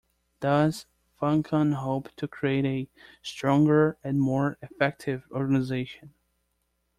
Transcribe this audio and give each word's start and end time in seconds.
Thus 0.39 0.87
Funcom 1.21 1.75
hope 1.75 2.09
to 2.15 2.27
create 2.27 2.65
a 2.65 2.89
stronger 3.21 3.99
and 4.03 4.19
more 4.19 4.57
effective 4.63 5.25
organization. 5.29 6.15